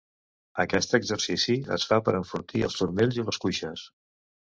Aquest 0.61 0.95
exercici 0.97 1.57
es 1.75 1.85
fa 1.89 1.99
per 2.07 2.13
enfortir 2.21 2.63
els 2.69 2.79
turmells 2.79 3.21
i 3.21 3.27
les 3.29 3.41
cuixes. 3.45 3.85